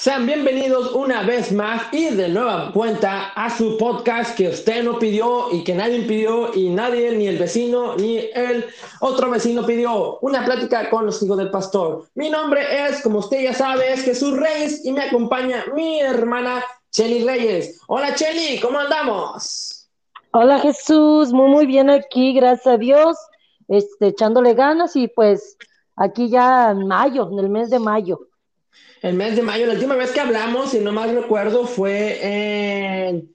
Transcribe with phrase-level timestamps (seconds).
[0.00, 4.98] Sean bienvenidos una vez más y de nueva cuenta a su podcast que usted no
[4.98, 8.64] pidió y que nadie pidió y nadie, ni el vecino, ni el
[9.00, 10.18] otro vecino pidió.
[10.20, 12.06] Una plática con los hijos del pastor.
[12.14, 16.64] Mi nombre es, como usted ya sabe, es Jesús Reyes y me acompaña mi hermana
[16.90, 17.78] Cheli Reyes.
[17.86, 19.86] Hola Cheli, ¿cómo andamos?
[20.30, 23.18] Hola Jesús, muy muy bien aquí, gracias a Dios,
[23.68, 25.58] este, echándole ganas y pues
[25.94, 28.29] aquí ya en mayo, en el mes de mayo
[29.02, 29.66] el mes de mayo.
[29.66, 33.34] La última vez que hablamos, si no mal recuerdo, fue en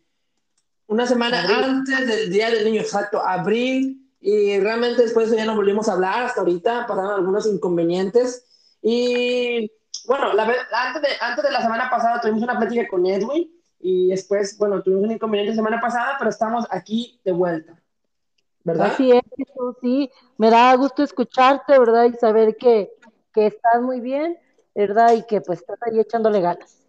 [0.88, 4.02] una semana antes del Día del Niño, exacto, abril.
[4.22, 8.46] Y realmente después de eso ya no volvimos a hablar hasta ahorita, pasaron algunos inconvenientes.
[8.82, 9.72] Y
[10.08, 14.10] bueno, la, antes, de, antes de la semana pasada tuvimos una plática con Edwin y
[14.10, 17.80] después, bueno, tuvimos un inconveniente la semana pasada, pero estamos aquí de vuelta.
[18.64, 18.94] ¿Verdad?
[18.94, 19.22] Así es,
[19.82, 20.10] sí.
[20.38, 22.06] Me da gusto escucharte, ¿verdad?
[22.06, 22.92] Y saber que,
[23.32, 24.40] que estás muy bien
[24.76, 25.14] ¿verdad?
[25.14, 26.86] Y que pues estás ahí echándole ganas.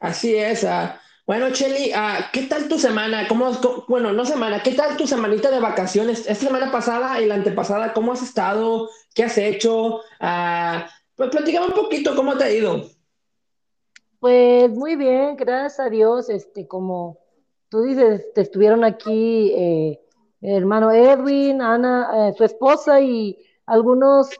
[0.00, 0.64] Así es.
[0.64, 1.00] Ah.
[1.26, 3.26] bueno, Cheli, ah, ¿qué tal tu semana?
[3.28, 3.50] ¿Cómo,
[3.88, 6.20] bueno, no semana, ¿qué tal tu semanita de vacaciones?
[6.26, 8.90] Esta semana pasada y la antepasada, ¿cómo has estado?
[9.14, 10.00] ¿Qué has hecho?
[10.20, 12.82] Ah, pues platícame un poquito, ¿cómo te ha ido?
[14.20, 17.18] Pues muy bien, gracias a Dios, este, como
[17.68, 20.00] tú dices, te estuvieron aquí eh,
[20.40, 23.38] hermano Edwin, Ana, eh, su esposa y
[23.68, 24.30] algunas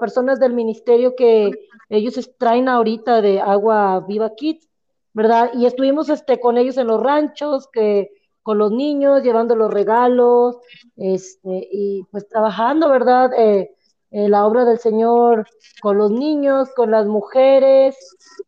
[0.00, 1.50] personas del ministerio que
[1.90, 4.68] ellos traen ahorita de Agua Viva Kids,
[5.12, 5.50] ¿verdad?
[5.54, 8.10] Y estuvimos este, con ellos en los ranchos, que
[8.42, 10.56] con los niños, llevando los regalos,
[10.96, 13.30] este, y pues trabajando, ¿verdad?
[13.38, 13.74] Eh,
[14.10, 15.46] eh, la obra del Señor
[15.82, 17.94] con los niños, con las mujeres,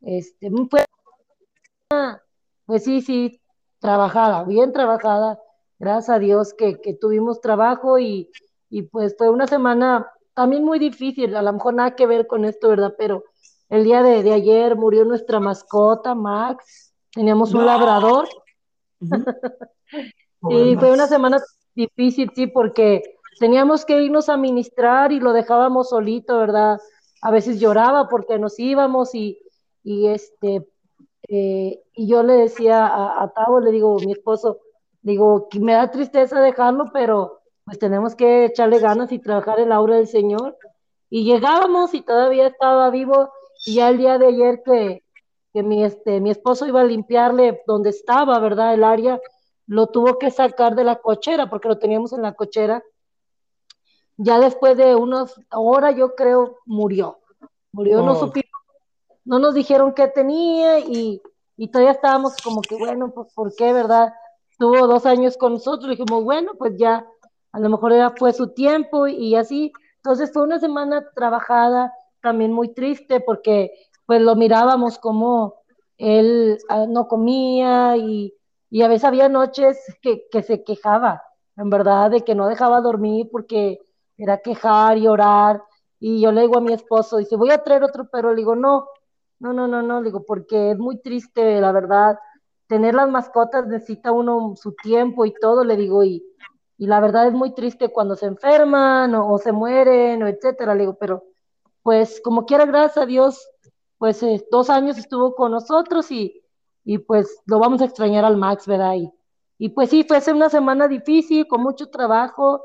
[0.01, 0.87] este, pues,
[2.65, 3.41] pues sí, sí,
[3.79, 5.39] trabajada, bien trabajada,
[5.79, 8.31] gracias a Dios que, tuvimos trabajo y,
[8.71, 10.11] y pues fue una semana
[10.41, 12.95] también muy difícil, a lo mejor nada que ver con esto, ¿verdad?
[12.97, 13.25] Pero
[13.69, 16.95] el día de, ayer murió nuestra mascota, Max.
[17.13, 18.27] Teníamos un labrador.
[20.49, 21.43] y fue una semana
[21.75, 23.03] difícil, sí, porque
[23.39, 26.81] teníamos que irnos a ministrar y lo dejábamos solito, ¿verdad?
[27.21, 29.43] A veces lloraba porque nos íbamos y,
[29.85, 30.67] y este,
[31.29, 34.61] eh, y yo le decía a, a Tavo, le digo, mi esposo,
[35.03, 37.40] digo, me da tristeza dejarlo, pero
[37.71, 40.59] pues tenemos que echarle ganas y trabajar en la obra del Señor.
[41.09, 43.31] Y llegábamos y todavía estaba vivo
[43.65, 45.05] y ya el día de ayer que,
[45.63, 48.75] mi, este, mi esposo iba a limpiarle donde estaba, ¿verdad?
[48.75, 49.21] El área,
[49.69, 52.83] lo tuvo que sacar de la cochera porque lo teníamos en la cochera.
[54.17, 57.21] Ya después de unas horas, yo creo, murió.
[57.71, 58.17] Murió, no oh.
[58.17, 58.51] supimos,
[59.25, 61.23] no nos dijeron qué tenía y,
[61.57, 64.13] y todavía estábamos como que, bueno, pues, ¿por qué, verdad?
[64.59, 67.07] Tuvo dos años con nosotros, dijimos, bueno, pues ya,
[67.53, 69.73] a lo mejor era, fue su tiempo y así.
[69.97, 73.73] Entonces fue una semana trabajada, también muy triste porque
[74.07, 75.61] pues lo mirábamos como
[75.99, 78.35] él ah, no comía y,
[78.83, 81.23] a veces había noches que, se quejaba,
[81.57, 83.81] en verdad, de que no dejaba dormir porque
[84.17, 85.63] era quejar y orar.
[85.99, 88.55] Y yo le digo a mi esposo, dice, voy a traer otro pero le digo,
[88.57, 88.87] no,
[89.41, 92.19] no, no, no, no, le digo, porque es muy triste, la verdad.
[92.69, 96.25] Tener las mascotas necesita uno su tiempo y todo, le digo, y,
[96.81, 100.81] y la verdad es muy triste cuando se enferman o, se mueren o etcétera, le
[100.81, 101.25] digo, pero
[101.83, 103.47] pues como quiera, gracias a Dios,
[103.99, 106.43] pues eh, dos años estuvo con nosotros y,
[106.87, 108.95] y, pues lo vamos a extrañar al Max, ¿verdad?
[108.95, 109.13] Y,
[109.59, 112.63] y pues sí, fue una semana difícil, con mucho trabajo,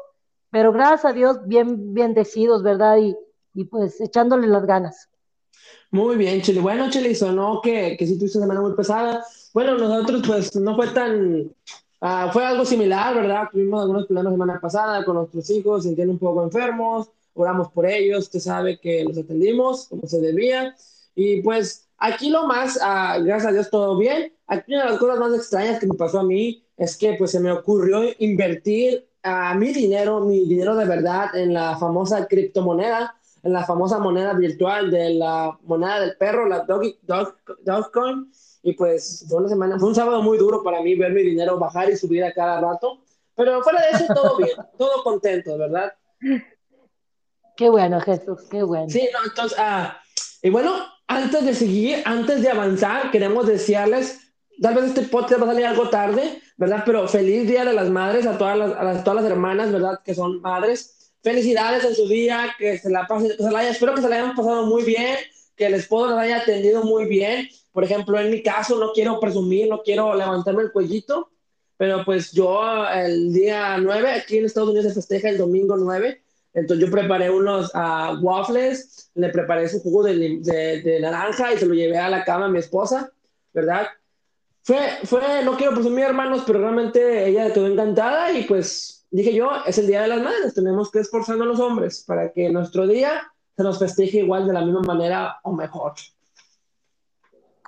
[0.50, 2.96] pero gracias a Dios, bien bendecidos, ¿verdad?
[3.00, 3.18] Y,
[3.54, 5.10] y pues echándole las ganas.
[5.92, 6.62] Muy bien, Chile.
[6.62, 9.26] Bueno, Chile, sonó que, que sí tuviste una semana muy pesada.
[9.54, 11.54] Bueno, nosotros pues no fue tan...
[12.02, 13.50] Ah, fue algo similar, ¿verdad?
[13.52, 18.26] Tuvimos algunos problemas semana pasada con nuestros hijos, se un poco enfermos, oramos por ellos,
[18.26, 20.76] usted sabe que los atendimos como se debía.
[21.16, 24.34] Y pues aquí lo más, uh, gracias a Dios, todo bien.
[24.48, 27.32] Aquí una de las cosas más extrañas que me pasó a mí es que pues
[27.32, 33.16] se me ocurrió invertir a mi dinero, mi dinero de verdad, en la famosa criptomoneda,
[33.46, 38.32] en la famosa moneda virtual de la moneda del perro, la Doggy, Dog, Dogcoin.
[38.64, 41.60] Y pues fue una semana, fue un sábado muy duro para mí ver mi dinero
[41.60, 43.04] bajar y subir a cada rato.
[43.36, 44.50] Pero fuera de eso, todo bien,
[44.80, 45.94] todo contento, ¿verdad?
[47.56, 48.90] Qué bueno, Jesús, qué bueno.
[48.90, 50.00] Sí, no, entonces, ah,
[50.42, 50.74] y bueno,
[51.08, 54.22] antes de seguir, antes de avanzar, queremos desearles,
[54.60, 56.82] tal vez este podcast va a salir algo tarde, ¿verdad?
[56.84, 60.00] Pero feliz Día de las Madres a todas las, a todas las hermanas, ¿verdad?
[60.04, 61.05] Que son madres.
[61.26, 64.36] Felicidades en su día, que se la pasen, se la espero que se la hayan
[64.36, 65.18] pasado muy bien,
[65.56, 67.50] que el esposo la haya atendido muy bien.
[67.72, 71.32] Por ejemplo, en mi caso, no quiero presumir, no quiero levantarme el cuellito,
[71.78, 76.22] pero pues yo el día 9, aquí en Estados Unidos se festeja el domingo 9,
[76.54, 77.72] entonces yo preparé unos
[78.22, 82.46] waffles, le preparé su jugo de, de, naranja y se lo llevé a la cama
[82.46, 83.12] a mi esposa
[83.52, 83.88] ¿verdad?
[84.62, 89.50] Fue, fue, no quiero presumir hermanos, pero realmente ella quedó encantada y pues dije yo,
[89.66, 93.22] es el Día de las Madres, tenemos que esforzarnos los hombres para que nuestro día
[93.56, 95.94] se nos festeje igual de la misma manera o mejor.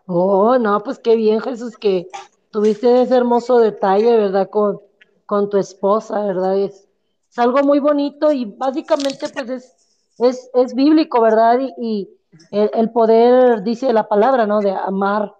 [0.05, 2.07] Oh, no, pues qué bien, Jesús, que
[2.51, 4.49] tuviste ese hermoso detalle, ¿verdad?
[4.49, 4.81] Con,
[5.25, 6.57] con tu esposa, ¿verdad?
[6.57, 6.87] Es,
[7.29, 9.75] es algo muy bonito y básicamente pues es,
[10.19, 11.59] es, es bíblico, ¿verdad?
[11.59, 12.09] Y, y
[12.51, 14.59] el, el, poder, dice la palabra, ¿no?
[14.59, 15.33] De amar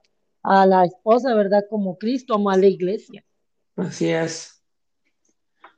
[0.43, 1.65] a la esposa, ¿verdad?
[1.69, 3.23] Como Cristo amó a la iglesia.
[3.75, 4.56] Así es.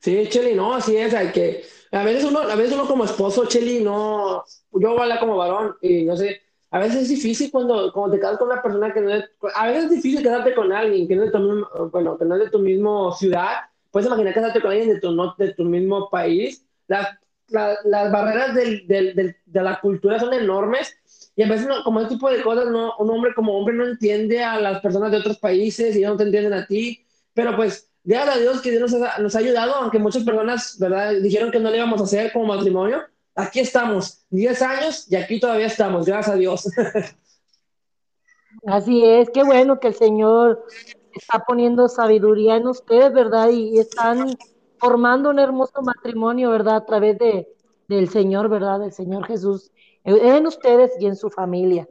[0.00, 1.62] Sí, Cheli, no, así es, hay que,
[1.92, 4.42] a veces uno, a veces uno como esposo, Cheli, no,
[4.72, 8.20] yo voy a como varón y no sé, a veces es difícil cuando, cuando te
[8.20, 9.24] quedas con una persona que no es,
[9.54, 12.36] a veces es difícil quedarte con alguien que no es de tu bueno, que no
[12.36, 13.56] es de tu mismo ciudad,
[13.90, 18.10] puedes imaginar casarte con alguien de tu, no, de tu mismo país, la, la, las
[18.10, 20.96] barreras del, del, del, de la cultura son enormes
[21.36, 23.86] y a veces no, como ese tipo de cosas no, un hombre como hombre no
[23.86, 27.04] entiende a las personas de otros países y no te entienden a ti,
[27.34, 30.76] pero pues gracias a Dios que Dios nos ha, nos ha ayudado, aunque muchas personas,
[30.78, 31.12] ¿verdad?
[31.22, 33.02] Dijeron que no le íbamos a hacer como matrimonio,
[33.34, 36.68] aquí estamos, 10 años y aquí todavía estamos, gracias a Dios.
[38.66, 40.66] Así es, qué bueno que el Señor
[41.14, 43.48] está poniendo sabiduría en ustedes, ¿verdad?
[43.50, 44.36] Y, y están
[44.78, 46.76] formando un hermoso matrimonio, ¿verdad?
[46.76, 47.48] A través de,
[47.86, 48.80] del Señor, ¿verdad?
[48.80, 49.70] Del Señor Jesús,
[50.04, 51.88] en ustedes y en su familia.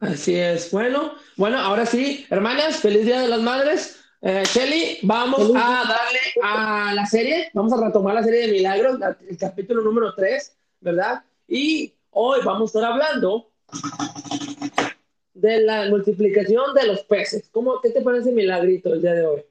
[0.00, 0.70] Así es.
[0.72, 4.01] Bueno, bueno, ahora sí, hermanas, feliz Día de las Madres.
[4.24, 8.52] Eh, Shelly, vamos feliz a darle a la serie, vamos a retomar la serie de
[8.52, 11.24] milagros, el capítulo número 3, ¿verdad?
[11.48, 13.50] Y hoy vamos a estar hablando
[15.34, 17.48] de la multiplicación de los peces.
[17.50, 19.42] ¿Cómo, ¿Qué te parece milagrito el día de hoy?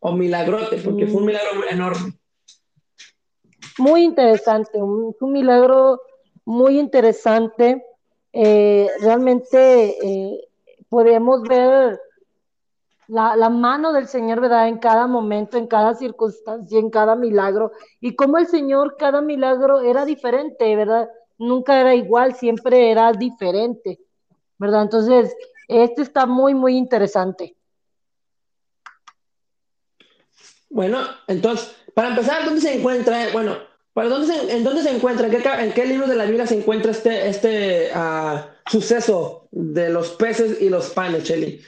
[0.00, 2.12] O milagrote, porque fue un milagro enorme.
[3.78, 6.02] Muy interesante, un, un milagro
[6.44, 7.82] muy interesante.
[8.34, 10.48] Eh, realmente eh,
[10.90, 11.98] podemos ver
[13.10, 14.68] la, la, mano del Señor, ¿verdad?
[14.68, 17.72] En cada momento, en cada circunstancia, en cada milagro.
[18.00, 21.10] Y cómo el Señor, cada milagro era diferente, ¿verdad?
[21.36, 23.98] Nunca era igual, siempre era diferente,
[24.58, 24.82] ¿verdad?
[24.82, 25.34] Entonces,
[25.66, 27.56] este está muy, muy interesante.
[30.68, 33.26] Bueno, entonces, para empezar, ¿dónde se encuentra?
[33.32, 33.56] Bueno,
[33.92, 35.26] ¿para dónde se, ¿en dónde se encuentra?
[35.26, 38.38] ¿En qué, en qué libro de la Biblia se encuentra este, este uh,
[38.70, 41.60] suceso de los peces y los panes, Cheli?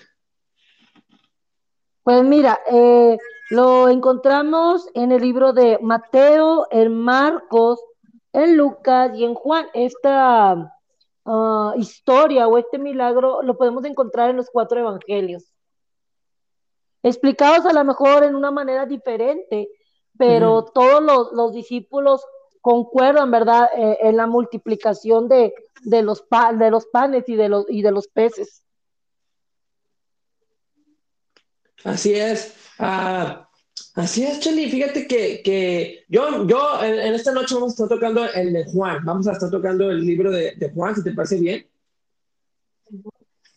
[2.02, 3.16] Pues mira, eh,
[3.50, 7.80] lo encontramos en el libro de Mateo, en Marcos,
[8.32, 9.66] en Lucas y en Juan.
[9.72, 10.74] Esta
[11.24, 15.52] uh, historia o este milagro lo podemos encontrar en los cuatro evangelios.
[17.04, 19.68] Explicados a lo mejor en una manera diferente,
[20.18, 20.72] pero uh -huh.
[20.72, 22.24] todos los, los, discípulos
[22.60, 25.52] concuerdan, ¿verdad?, eh, en la multiplicación de,
[25.82, 28.61] de, los pa de los panes y de los, y de los peces.
[31.84, 32.54] Así es.
[32.78, 33.44] Uh,
[33.94, 34.70] así es, Cheli.
[34.70, 38.64] Fíjate que, que yo, yo en, en, esta noche vamos a estar tocando el de
[38.64, 39.04] Juan.
[39.04, 41.66] Vamos a estar tocando el libro de, de Juan, si te parece bien.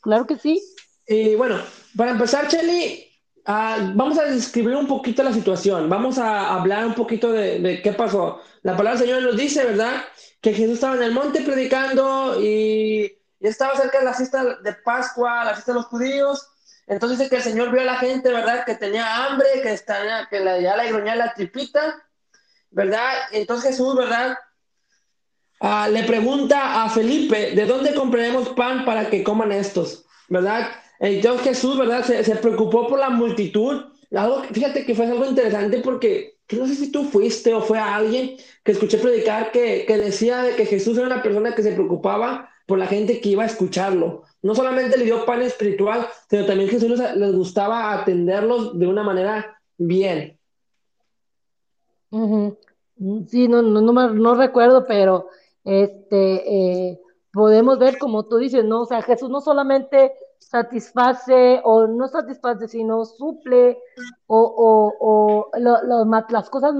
[0.01, 0.62] Claro que sí.
[1.07, 1.60] Y bueno,
[1.95, 3.06] para empezar, Cheli,
[3.48, 5.89] uh, vamos a describir un poquito la situación.
[5.89, 8.42] Vamos a hablar un poquito de, de, qué pasó.
[8.63, 10.04] La palabra del Señor nos dice, ¿verdad?
[10.42, 14.74] Que Jesús estaba en el monte predicando y, y estaba cerca de la fiesta de
[14.74, 16.48] Pascua, la fiesta de los judíos.
[16.88, 18.63] Entonces dice que el Señor vio a la gente, ¿verdad?
[18.65, 22.04] Que tenía hambre, que, estaba, que la, ya le gruñía la tripita,
[22.70, 23.12] ¿verdad?
[23.32, 24.38] Entonces Jesús, ¿verdad?
[25.62, 30.06] Uh, le pregunta a Felipe, ¿de dónde compraremos pan para que coman estos?
[30.27, 30.70] ¿Verdad?
[31.00, 32.04] Entonces Jesús, ¿verdad?
[32.04, 33.86] Se, preocupó por la multitud.
[34.12, 37.80] Algo, fíjate que fue algo interesante porque que no sé si tú fuiste o fue
[37.80, 41.63] a alguien que escuché predicar que, que decía de que Jesús era una persona que
[41.63, 44.24] se preocupaba por la gente que iba a escucharlo.
[44.46, 49.02] No solamente le dio pan espiritual, sino también Jesús les, les gustaba atenderlos de una
[49.02, 50.40] manera bien.
[52.12, 53.25] Uh -huh.
[53.28, 55.30] Sí, no, no, no, no, recuerdo, pero
[55.64, 57.02] este, eh,
[57.34, 58.84] podemos ver como tú dices, ¿no?
[58.84, 63.80] O sea, Jesús no solamente satisface o no satisface, sino suple
[64.28, 66.75] o, o, o lo, lo, las cosas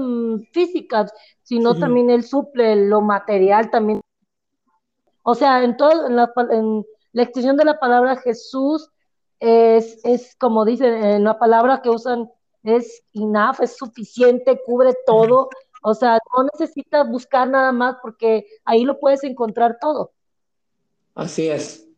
[0.52, 1.80] físicas, sino uh -huh.
[1.80, 4.00] también él suple lo material también.
[5.24, 8.90] O sea, en todo, en la, en la extensión de la palabra Jesús
[9.40, 12.30] es, es como dicen, en la palabra que usan
[12.62, 15.48] es enough, es suficiente, cubre todo.
[15.82, 20.12] O sea, no necesitas buscar nada más porque ahí lo puedes encontrar todo.
[21.14, 21.88] Así es.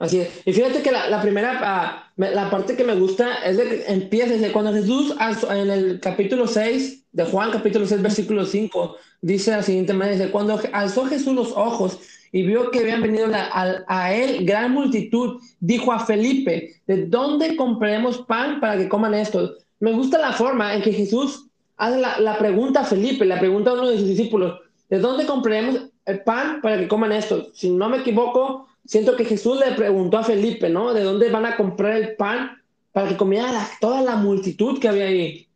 [0.00, 0.42] Así es.
[0.44, 3.84] Y fíjate que la, la primera, uh, la parte que me gusta es de que
[3.86, 5.14] empieza desde cuando Jesús
[5.48, 10.58] en el capítulo 6 de Juan capítulo 6, versículo 5, dice la siguiente manera, cuando
[10.72, 12.00] alzó Jesús los ojos
[12.32, 18.18] y vio que habían venido a, él gran multitud, dijo a Felipe, ¿de dónde compraremos
[18.18, 19.54] pan para que coman esto?
[19.80, 21.46] Me gusta la forma en que Jesús
[21.76, 25.88] hace la, pregunta a Felipe, la pregunta a uno de sus discípulos, ¿de dónde compraremos
[26.04, 27.48] el pan para que coman esto?
[27.52, 30.94] Si no me equivoco, siento que Jesús le preguntó a Felipe, ¿no?
[30.94, 32.58] ¿De dónde van a comprar el pan
[32.92, 35.46] para que comiera toda la multitud que había ahí?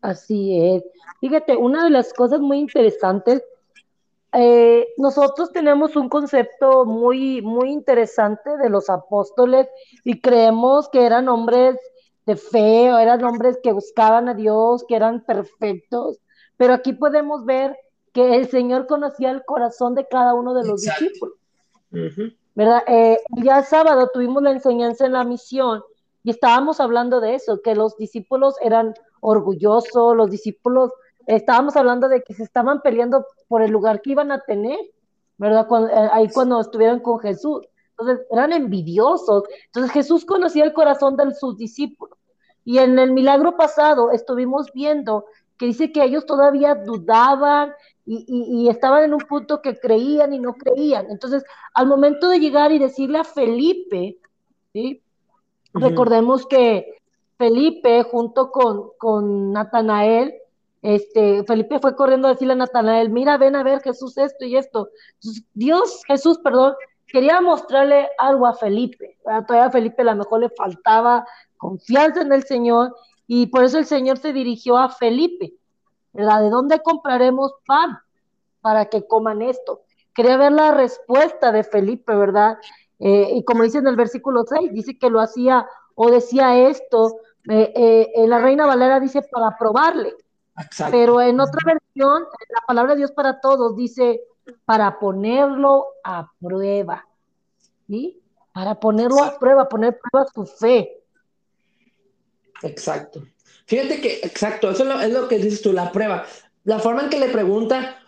[0.00, 0.82] Así es.
[1.20, 3.42] Fíjate, una de las cosas muy interesantes
[4.32, 9.68] eh, nosotros tenemos un concepto muy, muy interesante de los apóstoles
[10.04, 11.76] y creemos que eran hombres
[12.24, 16.18] de fe, o eran hombres que buscaban a Dios, que eran perfectos,
[16.56, 17.76] pero aquí podemos ver
[18.12, 21.36] que el Señor conocía el corazón de cada uno de los discípulos.
[22.54, 22.82] ¿Verdad?
[22.86, 25.82] Eh, ya sábado tuvimos la enseñanza en la misión
[26.22, 30.92] y estábamos hablando de eso, que los discípulos eran orgullosos, los discípulos
[31.26, 34.78] estábamos hablando de que se estaban peleando por el lugar que iban a tener,
[35.38, 35.66] ¿verdad?
[35.90, 37.62] Eh, ahí cuando estuvieron con Jesús.
[37.90, 39.44] Entonces, eran envidiosos.
[39.66, 42.18] Entonces, Jesús conocía el corazón de sus discípulos.
[42.64, 45.26] Y en el milagro pasado estuvimos viendo
[45.58, 47.72] que dice que ellos todavía dudaban
[48.04, 51.06] y, estaban en un punto que creían y no creían.
[51.10, 54.18] Entonces, al momento de llegar y decirle a Felipe,
[54.72, 55.02] ¿sí?
[55.72, 56.96] recordemos que
[57.38, 60.34] Felipe junto con, con Natanael
[60.82, 64.56] este, Felipe fue corriendo a decirle a Natanael, mira, ven a ver Jesús esto y
[64.56, 64.88] esto.
[65.54, 66.74] Dios, Jesús, perdón,
[67.06, 69.16] quería mostrarle algo a Felipe.
[69.22, 71.24] Todavía a Felipe a lo mejor le faltaba
[71.56, 72.96] confianza en el Señor
[73.28, 75.54] y por eso el Señor se dirigió a Felipe,
[76.12, 76.42] ¿verdad?
[76.42, 77.98] ¿De dónde compraremos pan
[78.60, 79.82] para que coman esto?
[80.14, 82.58] Quería ver la respuesta de Felipe, ¿verdad?
[82.98, 87.16] Eh, y como dice en el versículo 6, dice que lo hacía o decía esto,
[87.48, 90.14] eh, eh, en la Reina Valera dice para probarle.
[90.90, 94.20] Pero en otra versión, la palabra de Dios para todos dice
[94.64, 97.06] para ponerlo a prueba.
[97.88, 98.20] ¿Sí?
[98.52, 101.02] Para ponerlo a prueba, poner a prueba su fe.
[102.62, 103.22] Exacto.
[103.66, 106.26] Fíjate que, exacto, eso es lo, que dices tú, la prueba.
[106.64, 107.98] La forma en que le pregunta,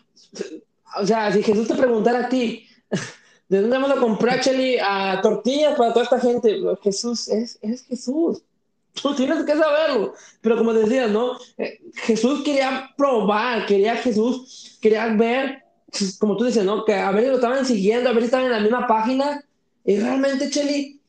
[1.00, 2.68] o sea, si Jesús te preguntara a ti,
[3.48, 6.60] ¿de dónde vamos a comprar, Cheli, a tortillas para toda esta gente?
[6.82, 8.42] Jesús es, es Jesús.
[9.00, 10.14] Tú tienes que saberlo.
[10.40, 11.36] Pero como decías, ¿no?
[11.58, 15.64] Eh, Jesús quería probar, quería Jesús, quería ver,
[16.18, 16.84] como tú dices, ¿no?
[16.84, 19.44] Que a ver si lo estaban siguiendo, a ver si estaban en la misma página.
[19.84, 21.00] Y realmente, Cheli,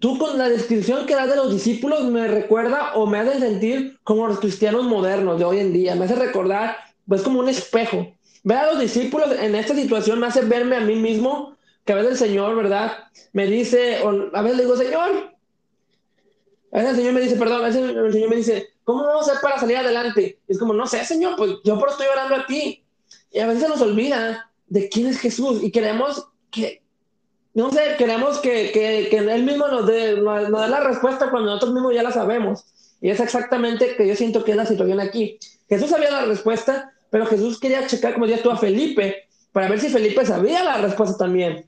[0.00, 3.98] tú con la descripción que das de los discípulos me recuerda o me hace sentir
[4.04, 5.94] como los cristianos modernos de hoy en día.
[5.94, 8.12] Me hace recordar, pues como un espejo.
[8.42, 11.96] Ver a los discípulos en esta situación me hace verme a mí mismo, que a
[11.96, 12.92] veces el Señor, ¿verdad?
[13.32, 15.37] Me dice, o a veces le digo, Señor,
[16.72, 20.38] el Señor me dice, perdón, el Señor me dice, ¿cómo a hacer para salir adelante?
[20.46, 22.84] es como, no sé, Señor, pues yo por estoy orando a ti.
[23.32, 26.82] Y a veces se nos olvida de quién es Jesús y queremos que,
[27.54, 31.50] no sé, queremos que, que, que Él mismo nos dé, nos, dé la respuesta cuando
[31.50, 32.64] nosotros mismos ya la sabemos.
[33.00, 35.38] Y es exactamente que yo siento que es la situación aquí.
[35.68, 39.80] Jesús sabía la respuesta, pero Jesús quería checar, como decías tú, a Felipe, para ver
[39.80, 41.66] si Felipe sabía la respuesta también.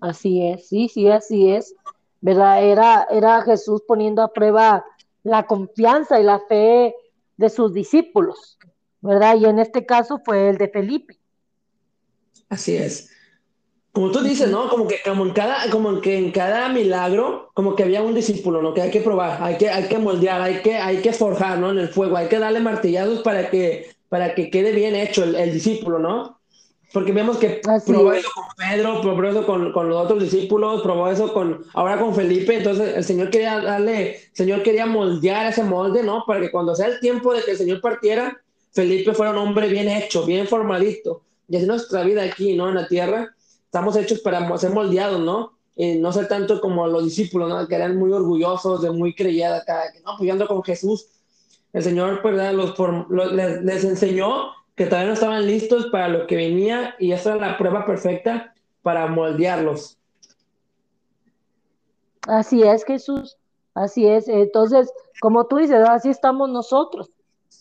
[0.00, 1.74] Así es, sí, sí, así es.
[2.20, 2.64] ¿Verdad?
[2.64, 4.84] Era, era Jesús poniendo a prueba
[5.22, 6.94] la confianza y la fe
[7.36, 8.58] de sus discípulos,
[9.00, 9.36] ¿verdad?
[9.36, 11.18] Y en este caso fue el de Felipe.
[12.48, 13.10] Así es.
[13.92, 14.68] Como tú dices, ¿no?
[14.68, 18.62] Como que, como en cada, como que en cada milagro, como que había un discípulo,
[18.62, 18.74] ¿no?
[18.74, 21.70] Que hay que probar, hay que, hay que moldear, hay que, hay que forjar, ¿no?
[21.70, 25.34] En el fuego, hay que darle martillazos para que, para que quede bien hecho el,
[25.34, 26.37] el discípulo, ¿no?
[26.92, 31.10] Porque vemos que probó eso con Pedro, probó eso con, con, los otros discípulos, probó
[31.10, 32.56] eso con, ahora con Felipe.
[32.56, 36.24] Entonces el Señor quería darle, el Señor quería moldear ese molde, ¿no?
[36.26, 38.40] Para que cuando sea el tiempo de que el Señor partiera,
[38.72, 41.22] Felipe fuera un hombre bien hecho, bien formadito.
[41.46, 42.70] Y así nuestra vida aquí, ¿no?
[42.70, 45.58] En la tierra, estamos hechos para ser moldeados, ¿no?
[45.76, 47.68] Y no ser tanto como los discípulos, ¿no?
[47.68, 51.06] Que eran muy orgullosos, de muy acá, que no, pues yo ando con Jesús.
[51.74, 56.36] El Señor, pues, los, les, les enseñó que todavía no estaban listos para lo que
[56.36, 59.98] venía y esa era la prueba perfecta para moldearlos.
[62.28, 63.36] Así es, Jesús,
[63.74, 64.28] así es.
[64.28, 64.88] Entonces,
[65.20, 67.10] como tú dices, así estamos nosotros.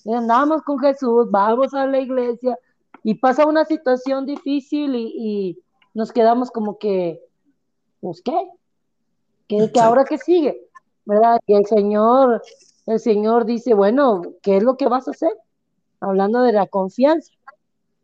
[0.05, 2.55] Andamos con Jesús, vamos a la iglesia
[3.01, 5.57] y pasa una situación difícil y,
[5.95, 7.19] nos quedamos como que,
[7.99, 8.51] pues qué,
[9.47, 10.69] que, que ahora qué sigue,
[11.05, 11.39] ¿verdad?
[11.47, 12.43] Y el Señor,
[12.85, 15.31] el Señor dice, bueno, ¿qué es lo que vas a hacer?
[15.99, 17.31] Hablando de la confianza,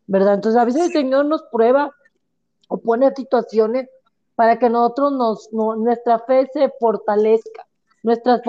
[0.06, 0.34] ¿verdad?
[0.34, 1.94] Entonces a veces el Señor nos prueba
[2.68, 3.88] o pone situaciones
[4.34, 7.66] para que nosotros nos, nuestra fe se fortalezca,
[8.02, 8.42] nuestra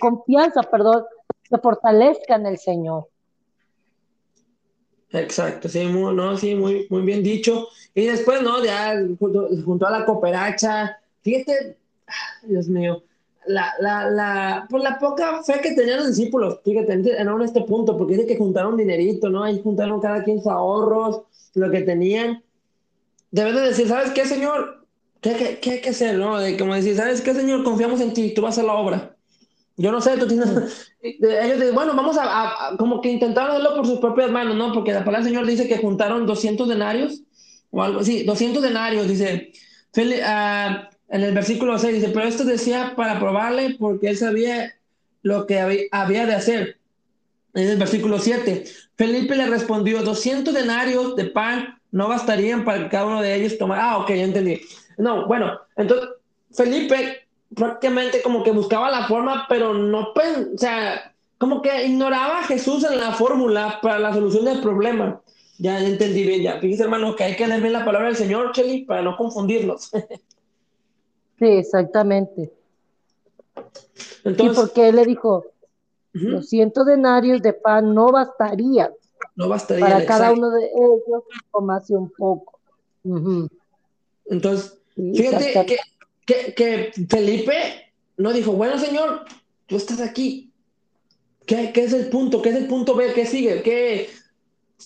[0.00, 1.04] confianza, perdón,
[1.48, 3.08] se fortalezca en el Señor.
[5.10, 7.68] Exacto, sí, muy, no, sí, muy, muy bien dicho.
[7.94, 8.62] Y después, ¿no?
[8.62, 11.76] Ya junto, a la cooperacha, fíjate,
[12.42, 13.02] Dios mío,
[13.48, 17.96] la, la, la, pues la poca fe que tenían los discípulos, fíjate, en este punto,
[17.96, 19.42] porque dice que juntaron dinerito, ¿no?
[19.42, 21.22] Ahí juntaron cada quien sus ahorros,
[21.54, 22.42] lo que tenían.
[23.30, 24.86] Debes de decir, ¿sabes qué, Señor?
[25.20, 26.38] ¿Qué, qué, hay que hacer, no?
[26.38, 27.64] De como decir, ¿sabes qué, Señor?
[27.64, 29.16] Confiamos en ti, tú vas a la obra.
[29.76, 30.48] Yo no sé, tú tienes...
[31.00, 34.72] Ellos dicen, bueno, vamos a, como que intentaron hacerlo por sus propias manos, ¿no?
[34.72, 37.22] Porque la palabra del Señor dice que juntaron 200 denarios,
[37.70, 39.52] o algo así, 200 denarios, dice,
[39.96, 44.74] uh, en el versículo 6, dice, pero esto decía para probarle porque él sabía
[45.22, 46.76] lo que había, de hacer.
[47.54, 48.64] En el versículo 7,
[48.96, 53.56] Felipe le respondió, 200 denarios de pan no bastarían para que cada uno de ellos
[53.56, 53.90] tomara.
[53.90, 54.60] Ah, ok, ya entendí.
[54.98, 56.10] No, bueno, entonces
[56.52, 62.44] Felipe prácticamente como que buscaba la forma, pero no, o sea, como que ignoraba a
[62.44, 65.20] Jesús en la fórmula para la solución del problema.
[65.58, 66.60] Ya entendí bien, ya.
[66.60, 69.90] Fíjese, hermano, que hay que leer bien la palabra del Señor, Cheli, para no confundirlos.
[71.38, 72.52] sí, exactamente.
[74.24, 75.46] Entonces, y porque él le dijo,
[76.12, 78.92] los cientos denarios de pan no bastaría.
[79.36, 79.84] No bastaría.
[79.84, 82.58] Para cada uno de ellos tomase un poco.
[84.26, 85.78] Entonces, fíjate que
[86.54, 89.24] que, Felipe no dijo, bueno, señor,
[89.66, 90.52] tú estás aquí.
[91.46, 92.42] ¿Qué, ¿Qué, es el punto?
[92.42, 93.12] ¿Qué es el punto B?
[93.14, 93.62] ¿Qué sigue?
[93.62, 94.10] ¿Qué?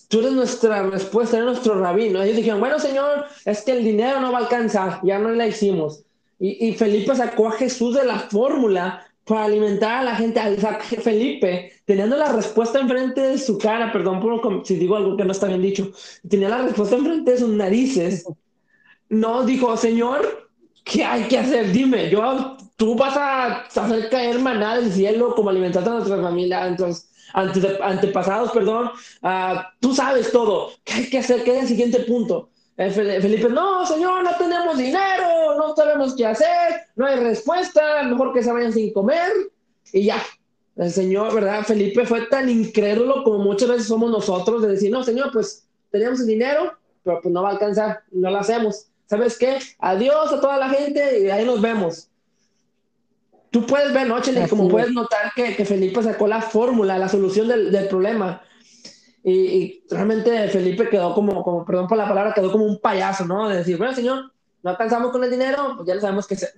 [0.09, 2.23] Tú eres nuestra respuesta, eres nuestro rabino.
[2.23, 5.47] Ellos dijeron, bueno, señor, es que el dinero no va a alcanzar, ya no la
[5.47, 6.05] hicimos.
[6.43, 10.41] Y, y Felipe sacó a Jesús de la fórmula para alimentar a la gente.
[11.01, 15.31] Felipe, teniendo la respuesta enfrente de su cara, perdón por si digo algo que no
[15.31, 15.93] está bien dicho,
[16.29, 18.27] tenía la respuesta enfrente de sus narices.
[19.09, 20.51] No dijo, Señor,
[20.85, 21.71] ¿qué hay que hacer?
[21.71, 26.67] Dime, yo, tú vas a hacer caer maná del cielo como alimentaste a nuestra familia,
[26.67, 28.91] entonces, antepasados, perdón,
[29.23, 30.73] uh, tú sabes todo.
[30.83, 31.45] ¿Qué hay que hacer?
[31.45, 32.49] ¿Qué es el siguiente punto?
[32.77, 35.22] Eh, Felipe, no, señor, no tenemos dinero,
[35.93, 39.31] sabemos qué hacer, no hay respuesta, mejor que se vayan sin comer
[39.93, 40.23] y ya.
[40.77, 41.65] El señor, ¿verdad?
[41.65, 46.21] Felipe fue tan incrédulo como muchas veces somos nosotros de decir, no, señor, pues tenemos
[46.21, 48.87] el dinero, pero pues no va a alcanzar, no lo hacemos.
[49.13, 49.59] ¿sabes qué?
[49.79, 52.09] Adiós a toda la gente y ahí nos vemos.
[53.51, 54.17] Tú puedes ver, ¿no,
[54.49, 58.41] Como puedes notar que, que, Felipe sacó la fórmula, la solución del, del problema.
[59.23, 63.27] Y, y, realmente Felipe quedó como, como, perdón por la palabra, quedó como un payaso,
[63.27, 63.51] ¿no?
[63.51, 66.51] De decir, bueno, señor, no alcanzamos con el dinero, pues ya lo sabemos qué hacer.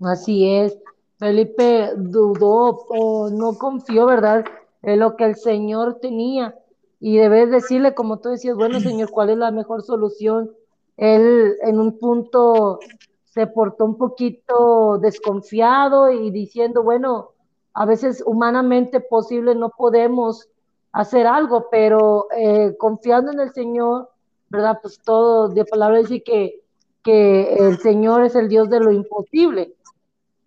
[0.00, 0.78] Así es.
[1.18, 4.44] Felipe dudó o no confió, ¿verdad?
[4.82, 6.54] En lo que el Señor tenía
[7.00, 10.50] y debes decirle, como tú decías, bueno, Señor, ¿cuál es la mejor solución?
[10.96, 12.78] Él en un punto
[13.24, 17.30] se portó un poquito desconfiado y diciendo, bueno,
[17.74, 20.48] a veces humanamente posible no podemos
[20.92, 24.08] hacer algo, pero eh, confiando en el Señor,
[24.56, 24.78] ¿verdad?
[24.80, 26.62] Pues todo, de palabra dice que,
[27.04, 29.74] que el Señor es el Dios de lo imposible,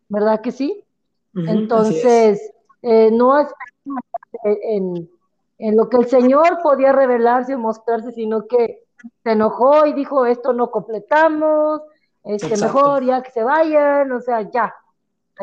[0.08, 0.84] ¿verdad que sí?
[1.36, 3.48] Entonces, eh, no es
[4.64, 5.08] en,
[5.60, 8.84] en lo que el Señor podía revelarse o mostrarse, sino que
[9.24, 11.82] se enojó y dijo, esto no completamos,
[12.24, 14.74] este, mejor ya que se vayan, o sea, ya,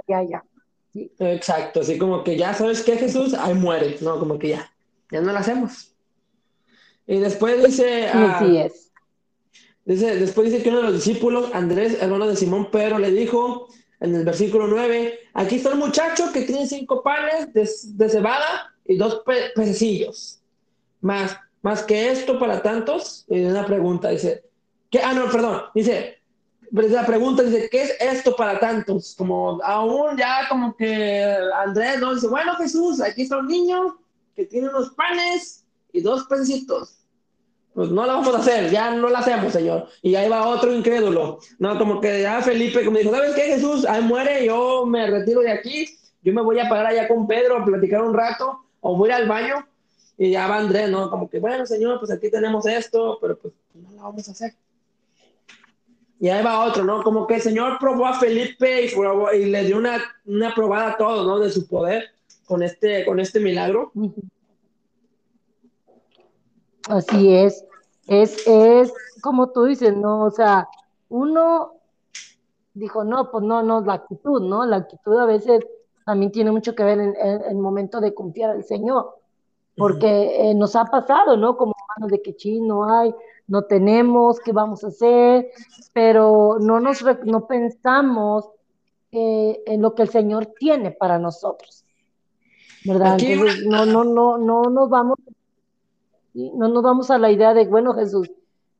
[0.09, 0.44] ya, ya.
[1.20, 4.70] Exacto, así como que ya sabes que Jesús, ahí muere, no, como que ya,
[5.12, 5.95] ya no lo hacemos.
[7.07, 8.11] Y después dice...
[8.38, 8.92] Sí, es.
[9.85, 13.69] Dice, después dice que uno de los discípulos, Andrés, hermano de Simón Pedro, le dijo
[14.01, 18.75] en el versículo 9, aquí está el muchacho que tiene cinco panes de, de cebada
[18.85, 19.23] y dos
[19.55, 20.40] pececillos.
[21.01, 24.45] Más, más que esto para tantos, y una pregunta, dice,
[24.90, 25.01] ¿qué?
[25.03, 26.16] Ah, no, perdón, dice,
[26.71, 29.14] la pregunta dice, ¿qué es esto para tantos?
[29.16, 33.99] Como aún ya como que Andrés no dice, bueno Jesús, aquí está un niño
[34.35, 35.65] que tiene unos panes
[35.96, 36.98] y dos pececitos.
[37.74, 39.87] Pues no la vamos a hacer, ya no la hacemos, Señor.
[40.00, 41.38] Y ahí va otro incrédulo.
[41.59, 43.85] No, como que ya Felipe, como dijo, ¿sabes qué, Jesús?
[43.85, 45.87] Ahí muere, yo me retiro de aquí,
[46.22, 49.28] yo me voy a parar allá con Pedro a platicar un rato o voy al
[49.28, 49.66] baño
[50.16, 51.11] y ya va Andrés, ¿no?
[51.11, 54.54] Como que, bueno, señor, pues aquí tenemos esto, pero pues no lo vamos a hacer.
[56.18, 57.02] Y ahí va otro, ¿no?
[57.02, 60.96] Como que el Señor probó a Felipe y, y le dio una, una, probada a
[60.96, 61.38] todo, ¿no?
[61.38, 62.06] De su poder
[62.46, 63.92] con este, con este milagro.
[66.88, 67.64] Así es.
[68.07, 70.25] Es, es como tú dices, ¿no?
[70.25, 70.68] O sea,
[71.09, 71.72] uno
[72.75, 74.64] dijo, no, pues no, no, la actitud, ¿no?
[74.66, 75.64] La actitud a veces
[76.05, 79.16] también tiene mucho que ver en, el momento de confiar al Señor,
[79.77, 81.57] porque eh, nos ha pasado, ¿no?
[81.57, 83.14] Como hermanos de que no hay,
[83.49, 85.51] no tenemos, ¿qué vamos a hacer?
[85.92, 88.49] Pero no nos no pensamos
[89.11, 91.85] eh, en lo que el Señor tiene para nosotros.
[92.85, 93.16] ¿Verdad?
[93.18, 95.18] Entonces, no, no, no, no nos vamos,
[96.55, 98.31] no nos vamos a la idea de, bueno, Jesús,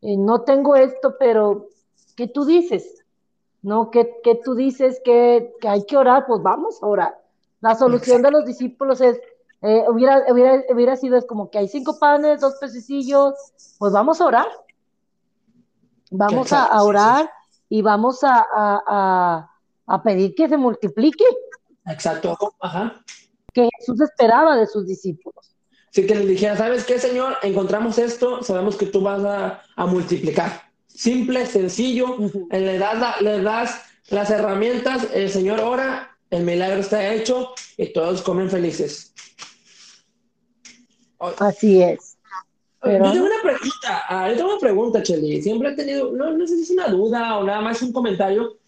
[0.03, 1.69] eh, no tengo esto, pero
[2.14, 3.05] ¿qué tú dices?
[3.62, 3.90] ¿No?
[3.90, 6.27] ¿Qué, qué tú dices que, que, hay que orar?
[6.27, 7.21] Pues vamos a orar.
[7.61, 9.19] La solución de los discípulos es,
[9.62, 13.35] eh, hubiera, hubiera, hubiera sido es como que hay cinco panes, dos pececillos,
[13.79, 14.47] pues vamos a orar.
[16.11, 17.31] Vamos a, a, orar
[17.69, 19.51] y vamos a, a,
[19.87, 21.25] a, pedir que se multiplique.
[21.87, 23.03] Exacto, ajá.
[23.53, 25.56] Que Jesús esperaba de sus discípulos.
[25.97, 27.39] Sí, que les dijera, ¿sabes qué, Señor?
[27.43, 30.71] Encontramos esto, sabemos que tú vas a, multiplicar.
[30.89, 32.19] Simple, sencillo,
[32.51, 33.81] le, das le das
[34.11, 39.15] las herramientas, el Señor ora, el milagro está hecho y todos comen felices.
[41.39, 42.19] Así es.
[42.85, 45.41] Yo tengo una pregunta, ah, yo tengo una pregunta, Cheli.
[45.41, 48.59] Siempre he tenido, no, no sé si es una duda o nada más un comentario.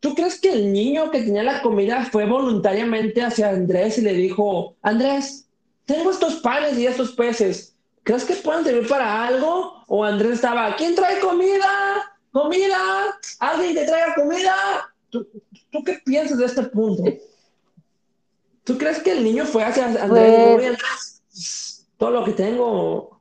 [0.00, 4.14] ¿Tú crees que el niño que tenía la comida fue voluntariamente hacia Andrés y le
[4.14, 5.47] dijo, Andrés,
[5.88, 9.82] tengo estos panes y estos peces, ¿crees que pueden servir para algo?
[9.86, 11.66] O Andrés estaba, ¿quién trae comida?
[12.30, 12.78] ¿Comida?
[13.40, 14.54] ¿Alguien te traiga comida?
[15.08, 15.26] ¿Tú,
[15.72, 17.02] ¿Tú, qué piensas de este punto?
[18.64, 20.76] ¿Tú crees que el niño fue hacia Andrés?
[20.76, 21.86] Pues...
[21.96, 23.18] Todo lo que tengo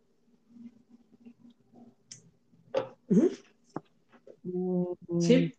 [5.22, 5.56] Sí.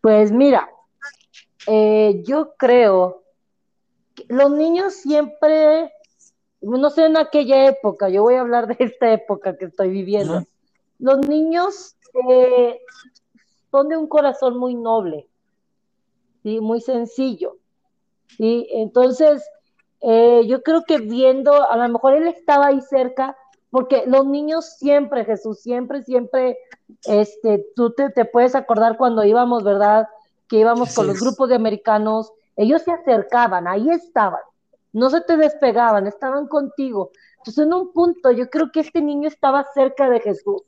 [0.00, 0.68] Pues mira,
[1.68, 3.22] eh, yo creo
[4.16, 5.92] que los niños siempre,
[6.60, 10.44] no sé en aquella época, yo voy a hablar de esta época que estoy viviendo.
[10.98, 11.96] Los niños
[12.28, 12.80] eh,
[13.70, 15.28] son de un corazón muy noble,
[16.42, 16.60] ¿sí?
[16.60, 17.56] muy sencillo.
[18.36, 18.66] ¿sí?
[18.72, 19.48] Entonces,
[20.00, 23.36] eh, yo creo que viendo, a lo mejor él estaba ahí cerca,
[23.70, 26.58] porque los niños siempre, Jesús, siempre, siempre,
[27.04, 30.08] este, tú te, te puedes acordar cuando íbamos, ¿verdad?
[30.48, 34.40] Que íbamos con los grupos de americanos, ellos se acercaban, ahí estaban,
[34.92, 37.10] no se te despegaban, estaban contigo.
[37.38, 40.62] Entonces, en un punto, yo creo que este niño estaba cerca de Jesús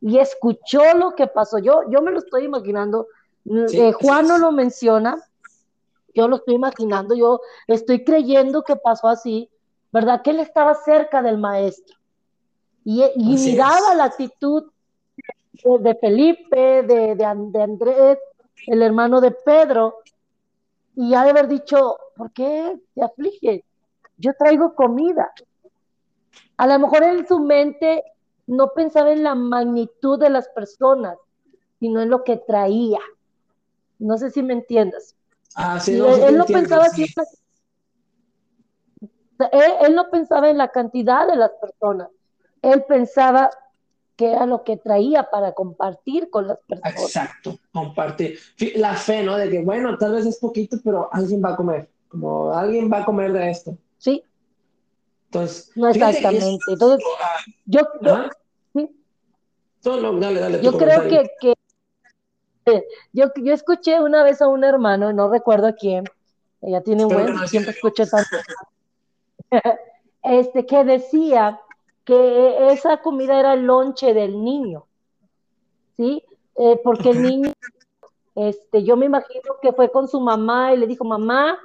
[0.00, 1.58] y escuchó lo que pasó.
[1.58, 3.08] Yo, yo me lo estoy imaginando.
[3.44, 5.16] Eh, Juan no lo menciona,
[6.14, 9.48] yo lo estoy imaginando, yo estoy creyendo que pasó así,
[9.92, 10.22] ¿verdad?
[10.22, 11.96] Que él estaba cerca del maestro.
[12.84, 14.64] Y, miraba la actitud
[15.62, 18.18] de, Felipe, de, de, Andrés,
[18.66, 19.98] el hermano de Pedro,
[21.00, 23.64] y ha de haber dicho, ¿por qué te aflige?
[24.18, 25.32] Yo traigo comida.
[26.58, 28.04] A lo mejor en su mente
[28.46, 31.16] no pensaba en la magnitud de las personas,
[31.78, 33.00] sino en lo que traía.
[33.98, 35.16] No sé si me entiendes.
[35.54, 36.88] Ah, sí, él, no pensaba
[39.52, 42.10] él, él no pensaba en la cantidad de las personas,
[42.60, 43.48] él pensaba
[44.20, 47.00] que era lo que traía para compartir con las personas.
[47.00, 48.38] Exacto, compartir.
[48.76, 49.34] La fe, ¿no?
[49.38, 51.88] De que, bueno, tal vez es poquito, pero alguien va a comer.
[52.08, 53.78] Como alguien va a comer de esto.
[53.96, 54.22] Sí.
[55.24, 56.58] Entonces, no exactamente.
[56.68, 57.02] Entonces,
[57.64, 57.80] yo,
[58.74, 58.90] ¿sí?
[59.82, 61.54] dale, dale, yo creo que, que
[62.66, 66.04] eh, yo, yo escuché una vez a un hermano, no recuerdo a quién,
[66.60, 68.36] ella tiene un buen, siempre escuché tanto,
[70.22, 71.58] este, que decía
[72.10, 74.84] que esa comida era el lonche del niño,
[75.96, 76.24] ¿sí?
[76.56, 77.52] Eh, porque el niño,
[78.34, 81.56] este, yo me imagino que fue con su mamá y le dijo, mamá,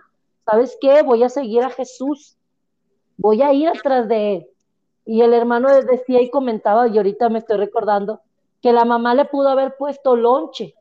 [0.46, 1.02] ¿sabes qué?
[1.02, 2.38] Voy a seguir a Jesús,
[3.18, 4.48] voy a ir atrás de él.
[5.08, 8.22] Y el hermano decía y comentaba, y ahorita me estoy recordando,
[8.62, 10.76] que la mamá le pudo haber puesto lonche,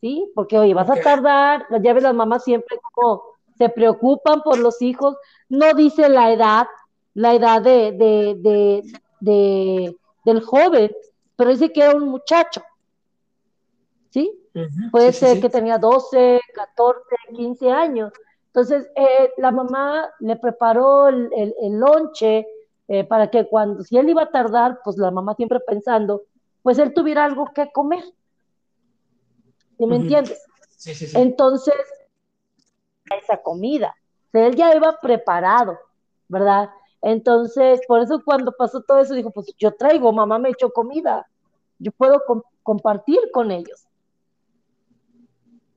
[0.00, 0.30] ¿sí?
[0.36, 3.24] Porque, oye, vas a tardar, ya ves, las mamás siempre como
[3.58, 5.16] se preocupan por los hijos,
[5.48, 6.68] no dice la edad,
[7.14, 8.82] la edad de, de,
[9.20, 10.90] de, del joven,
[11.36, 12.62] pero dice que era un muchacho.
[14.10, 14.32] ¿Sí?
[14.92, 17.00] Puede ser que tenía 12, 14,
[17.34, 18.12] 15 años.
[18.46, 21.28] Entonces, eh, la mamá le preparó el,
[21.60, 22.46] el, lonche
[22.86, 26.22] eh, para que cuando, si él iba a tardar, pues la mamá siempre pensando,
[26.62, 28.04] pues él tuviera algo que comer.
[29.76, 30.40] ¿Sí me entiendes?
[30.76, 31.18] Sí, sí, sí.
[31.18, 31.74] Entonces,
[33.20, 33.96] esa comida.
[34.32, 35.78] él ya iba preparado,
[36.28, 36.70] ¿verdad?
[37.04, 41.28] Entonces, por eso cuando pasó todo eso, dijo, pues yo traigo, mamá me echó comida,
[41.78, 42.22] yo puedo
[42.62, 43.84] compartir con ellos.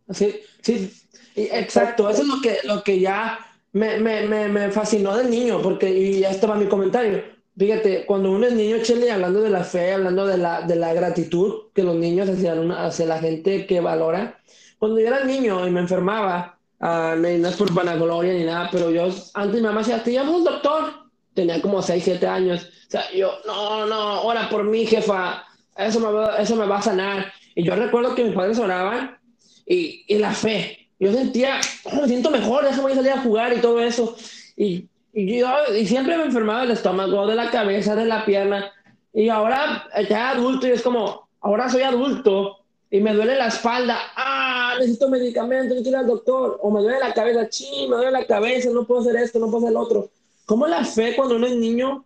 [0.09, 0.89] Sí, sí,
[1.35, 3.39] exacto, eso es lo que, lo que ya
[3.73, 7.21] me, me, me, fascinó del niño, porque, y ya estaba mi comentario,
[7.57, 10.93] fíjate, cuando uno es niño, Chile, hablando de la fe, hablando de la, de la
[10.93, 14.39] gratitud que los niños hacían hacia la gente que valora,
[14.79, 18.91] cuando yo era niño y me enfermaba, uh, no es por vanagloria ni nada, pero
[18.91, 21.06] yo, antes mi mamá decía, te llamo un doctor,
[21.37, 22.63] tenía como 6, 7 años.
[22.87, 25.45] O sea, yo, no, no, ora por mí, jefa,
[25.77, 27.31] eso me, va, eso me va a sanar.
[27.53, 29.17] Y yo recuerdo que mis padres oraban
[29.65, 33.61] y, y la fe, yo sentía, oh, me siento mejor, déjame salir a jugar y
[33.61, 34.15] todo eso.
[34.55, 35.47] Y, y, yo,
[35.77, 38.71] y siempre me enfermaba del estómago, de la cabeza, de la pierna.
[39.13, 42.57] Y ahora ya adulto y es como, ahora soy adulto
[42.89, 46.99] y me duele la espalda, ah, necesito medicamento, necesito ir al doctor, o me duele
[46.99, 49.81] la cabeza, ching, me duele la cabeza, no puedo hacer esto, no puedo hacer lo
[49.81, 50.09] otro.
[50.47, 52.05] ¿Cómo la fe cuando uno es niño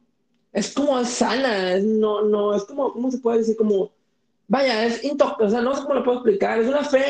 [0.52, 3.56] es como sana, es, no, no, es como, ¿cómo se puede decir?
[3.56, 3.92] Como,
[4.48, 7.06] vaya, es intocable, o sea, no sé cómo lo puedo explicar, es una fe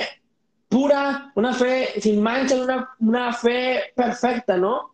[0.67, 4.93] pura, una fe sin mancha, una, una fe perfecta, ¿no?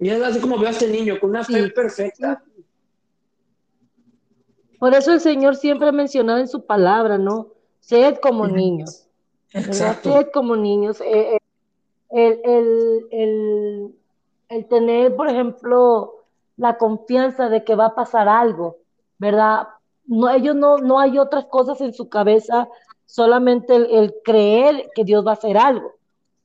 [0.00, 2.42] Y es así como veo a este niño, con una fe perfecta.
[4.80, 7.52] Por eso el Señor siempre ha mencionado en su palabra, ¿no?
[7.78, 9.06] Sed como niños.
[9.52, 10.12] Exacto.
[10.12, 11.00] Sed como niños.
[11.00, 11.38] Eh, eh,
[12.10, 13.97] el, el, el,
[14.48, 16.24] el, tener, por ejemplo,
[16.56, 18.76] la confianza de que va a pasar algo,
[19.18, 19.68] ¿verdad?
[20.06, 22.68] No, ellos no, no hay otras cosas en su cabeza,
[23.06, 25.94] solamente el, creer que Dios va a hacer algo.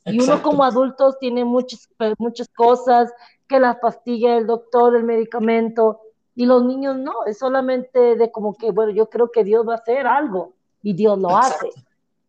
[0.05, 3.13] Y uno como adultos tiene muchas, muchas cosas,
[3.47, 6.01] que las pastillas, el doctor, el medicamento,
[6.35, 9.73] y los niños no, es solamente de como que, bueno, yo creo que Dios va
[9.73, 11.69] a hacer algo y Dios lo hace.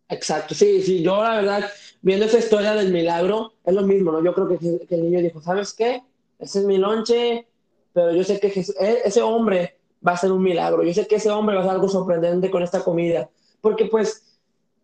[0.09, 1.71] Exacto, sí, sí, yo la verdad,
[2.03, 4.23] viendo esa historia del milagro, es lo mismo, ¿no?
[4.23, 6.03] Yo creo que, que el niño dijo, ¿sabes qué?
[6.39, 7.47] Ese es mi lonche,
[7.93, 11.17] pero yo sé que e, ese hombre va a ser un milagro, yo sé que
[11.17, 13.31] ese hombre va a hacer algo sorprendente con esta comida,
[13.63, 14.39] porque pues,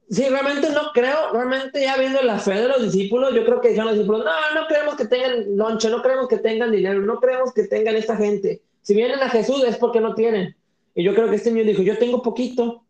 [0.09, 3.69] sí, realmente no creo, realmente ya viendo la fe de los discípulos, yo creo que
[3.69, 7.21] dijeron los discípulos, no, no creemos que tengan lonche, no creemos que tengan dinero, no
[7.21, 10.57] creemos que tengan esta gente, si vienen a Jesús es porque no tienen.
[10.95, 12.83] Y yo creo que este niño dijo, yo tengo poquito,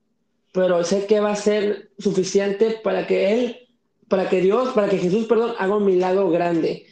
[0.53, 3.69] pero sé que va a ser suficiente para que Él,
[4.09, 6.87] para que Dios, para que Jesús, perdón, haga un milagro grande.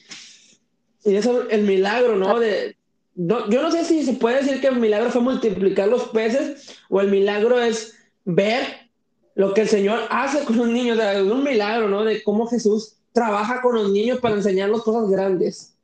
[1.04, 2.38] Y eso es el milagro, ¿no?
[2.38, 2.76] De,
[3.14, 7.00] yo no sé si se puede decir que el milagro fue multiplicar los peces o
[7.00, 8.90] el milagro es ver
[9.34, 12.04] lo que el Señor hace con los niños, es un milagro, ¿no?
[12.04, 15.74] De cómo Jesús trabaja con los niños para enseñarlos cosas grandes.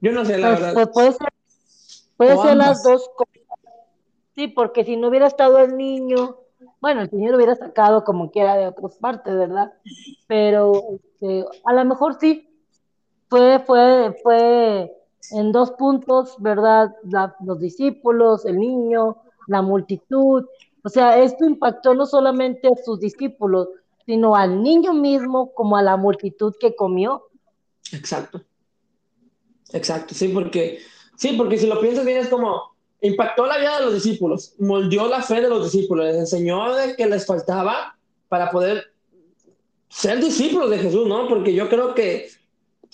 [0.00, 0.74] Yo no sé, la pues, verdad.
[0.74, 1.28] Pues puede ser
[2.16, 3.34] Puede ser las dos cosas.
[4.34, 6.38] Sí, porque si no hubiera estado el niño,
[6.84, 9.72] bueno, el señor hubiera sacado como quiera de otras partes, ¿verdad?
[10.26, 12.46] Pero este, a lo mejor sí,
[13.30, 14.92] fue, fue, fue
[15.30, 16.94] en dos puntos, ¿verdad?
[17.40, 19.16] los discípulos, el niño,
[19.46, 20.44] la multitud.
[20.82, 23.68] O sea, esto impactó no solamente a sus discípulos,
[24.04, 27.30] sino al niño mismo como a la multitud que comió.
[27.92, 28.42] Exacto.
[29.72, 30.80] Exacto, sí, porque
[31.16, 32.73] Sí, porque si lo piensas bien es como
[33.04, 36.96] impactó la vida de los discípulos, moldeó la fe de los discípulos, les enseñó de
[36.96, 37.96] que les faltaba
[38.28, 38.92] para poder
[39.90, 41.28] ser discípulos de Jesús, ¿no?
[41.28, 42.30] Porque yo creo que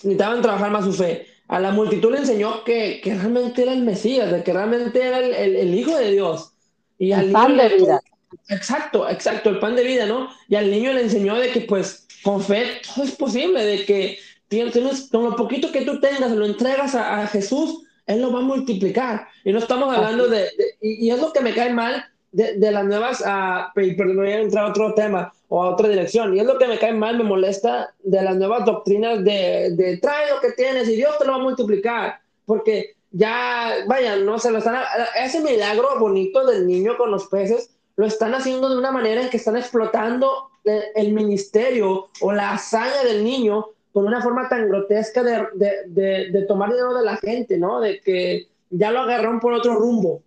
[0.03, 1.27] necesitaban trabajar más su fe.
[1.47, 5.19] A la multitud le enseñó que, que realmente era el Mesías, de que realmente era
[5.19, 6.51] el, el, Hijo de Dios.
[6.97, 8.01] Y el pan de vida.
[8.49, 10.29] Exacto, exacto, el pan de vida, ¿no?
[10.49, 14.19] Y al niño le enseñó de que pues con fe todo es posible, de que
[14.49, 18.39] tienes, con lo poquito que tú tengas, lo entregas a, a Jesús él lo va
[18.39, 19.27] a multiplicar.
[19.43, 20.49] Y no estamos hablando de,
[20.81, 24.39] y, es lo que me cae mal de, de las nuevas, uh, perdón, voy a
[24.39, 27.17] entrar a otro tema o a otra dirección, y es lo que me cae mal,
[27.17, 31.25] me molesta de las nuevas doctrinas de, de trae lo que tienes y Dios te
[31.25, 34.81] lo va a multiplicar, porque ya, vaya, no se lo están,
[35.21, 39.29] ese milagro bonito del niño con los peces, lo están haciendo de una manera en
[39.29, 44.67] que están explotando el, el ministerio o la hazaña del niño con una forma tan
[44.69, 45.47] grotesca de,
[45.87, 47.79] de, de, tomar dinero de la gente, ¿no?
[47.79, 50.23] De que ya lo agarraron por otro rumbo.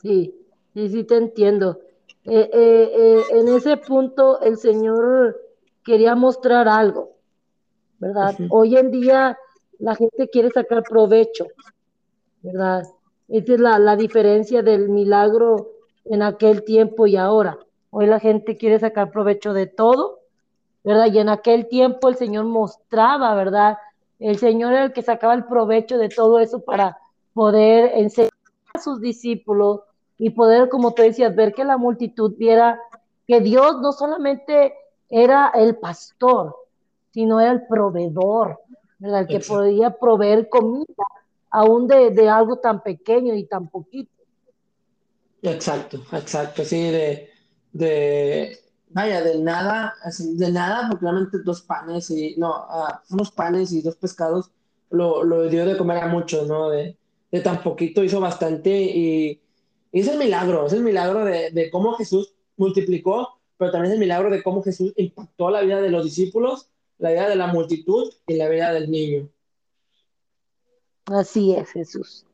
[0.00, 0.34] Sí,
[0.74, 1.80] sí, sí te entiendo.
[2.24, 5.40] Eh, eh, eh, en ese punto el Señor
[5.84, 7.16] quería mostrar algo,
[7.98, 8.34] ¿verdad?
[8.50, 9.36] Hoy en día
[9.78, 11.46] la gente quiere sacar provecho,
[12.42, 12.84] ¿verdad?
[13.28, 15.72] Esa es la, la diferencia del milagro
[16.04, 17.58] en aquel tiempo y ahora.
[17.90, 20.23] Hoy la gente quiere sacar provecho de todo
[20.84, 21.06] ¿verdad?
[21.10, 23.78] Y en aquel tiempo el Señor mostraba, ¿verdad?
[24.20, 26.98] El Señor era el que sacaba el provecho de todo eso para
[27.32, 28.30] poder enseñar
[28.74, 29.80] a sus discípulos
[30.18, 32.78] y poder, como tú decías, ver que la multitud viera
[33.26, 34.74] que Dios no solamente
[35.08, 36.54] era el pastor,
[37.12, 38.60] sino era el proveedor,
[38.98, 39.22] ¿verdad?
[39.22, 41.04] El que podía proveer comida,
[41.50, 44.10] aún de, de, algo tan pequeño y tan poquito.
[45.42, 47.30] Exacto, exacto, sí, de,
[47.72, 53.30] de vaya, de nada, así, de nada, porque realmente dos panes y, no, uh, unos
[53.30, 54.50] panes y dos pescados
[54.90, 56.70] lo, lo, dio de comer a muchos, ¿no?
[56.70, 56.96] De,
[57.30, 59.40] de tan poquito hizo bastante y,
[59.92, 63.94] y, es el milagro, es el milagro de, de, cómo Jesús multiplicó, pero también es
[63.94, 66.68] el milagro de cómo Jesús impactó la vida de los discípulos,
[66.98, 69.28] la vida de la multitud y la vida del niño.
[71.06, 72.24] Así es, Jesús.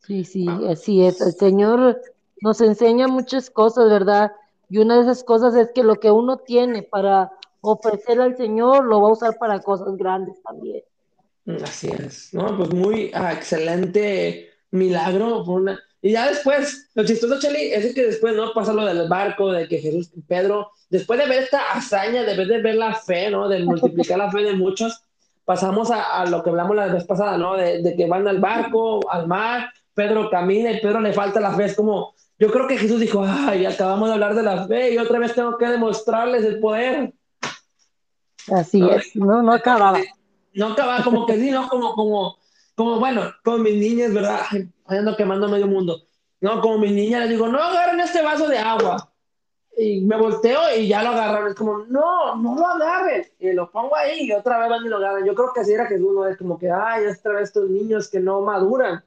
[0.00, 1.20] Sí, sí, así es.
[1.20, 2.00] El Señor
[2.40, 4.32] nos enseña muchas cosas, ¿verdad?
[4.68, 8.84] Y una de esas cosas es que lo que uno tiene para ofrecer al Señor
[8.84, 10.82] lo va a usar para cosas grandes también.
[11.62, 12.56] Así es, ¿no?
[12.56, 15.42] Pues muy ah, excelente milagro.
[15.44, 15.80] Una...
[16.02, 18.52] Y ya después, lo chistoso, Cheli, es que después, ¿no?
[18.52, 22.74] Pasa lo del barco, de que Jesús, Pedro, después de ver esta hazaña, de ver
[22.74, 23.48] la fe, ¿no?
[23.48, 25.02] De multiplicar la fe de muchos,
[25.44, 27.56] pasamos a, lo que hablamos la vez pasada, ¿no?
[27.56, 31.52] De, de, que van al barco, al mar, Pedro camina y Pedro le falta la
[31.52, 31.64] fe.
[31.64, 34.98] Es como, yo creo que Jesús dijo, ay, acabamos de hablar de la fe y
[34.98, 37.12] otra vez tengo que demostrarles el poder.
[38.52, 40.00] Así es, no, no acababa.
[40.54, 41.68] No acababa, como que sí, ¿no?
[41.68, 42.38] Como, como,
[42.74, 44.40] como bueno, con mis niñas, ¿verdad?
[44.86, 46.02] Ando quemando medio mundo.
[46.40, 49.12] No, como mis niñas les digo, no agarren este vaso de agua.
[49.76, 51.48] Y me volteo y ya lo agarran.
[51.48, 53.26] Es como, no, no lo agarren.
[53.38, 55.24] Y lo pongo ahí y otra vez van y lo agarran.
[55.24, 56.26] Yo creo que así era Jesús, ¿no?
[56.26, 59.04] Es como que, ay, otra vez estos niños que no maduran.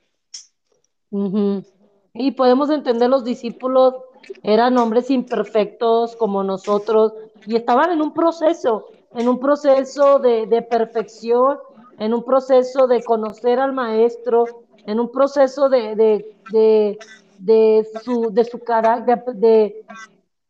[2.13, 3.95] Y podemos entender los discípulos
[4.43, 7.13] eran hombres imperfectos como nosotros
[7.45, 11.57] y estaban en un proceso en un proceso de, perfección,
[11.99, 14.45] en un proceso de conocer al maestro,
[14.85, 15.95] en un proceso de,
[16.51, 19.85] de, su, de su carácter, de,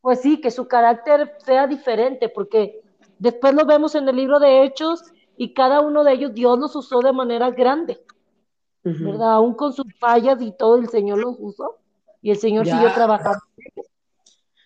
[0.02, 2.82] pues sí, que su carácter sea diferente, porque
[3.18, 5.04] después lo vemos en el libro de Hechos
[5.38, 8.00] y cada uno de ellos Dios los usó de manera grande,
[8.84, 9.34] ¿verdad?
[9.34, 11.78] Aún con sus fallas y todo, el Señor los usó
[12.22, 13.42] y el Señor siguió trabajando.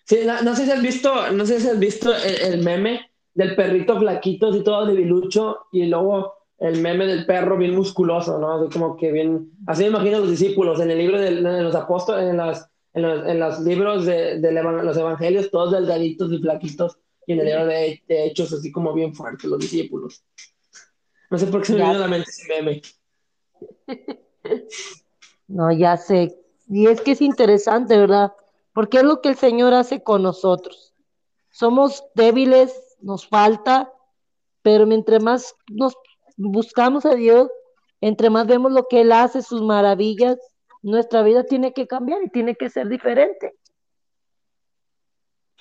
[0.04, 3.98] Sí, no, sé si has visto, no sé si has visto el meme del perrito
[3.98, 8.54] flaquito, así todo debilucho, y luego el meme del perro bien musculoso, ¿no?
[8.54, 12.30] Así como que bien, así me imagino los discípulos en el libro de, los apóstoles,
[12.30, 17.46] en, las, en, los, libros de, los evangelios, todos delgaditos y flaquitos, y en el
[17.46, 20.24] libro de, Hechos, así como bien fuertes los discípulos.
[21.30, 22.80] No sé por qué se me vino a la mente ese meme.
[25.48, 26.36] No, ya sé.
[26.68, 28.32] Y es que es interesante, ¿verdad?
[28.72, 30.94] Porque es lo que el Señor hace con nosotros.
[31.50, 33.92] Somos débiles, nos falta,
[34.62, 35.94] pero mientras más nos
[36.36, 37.48] buscamos a Dios,
[38.00, 40.36] entre más vemos lo que Él hace, sus maravillas,
[40.82, 43.54] nuestra vida tiene que cambiar y tiene que ser diferente.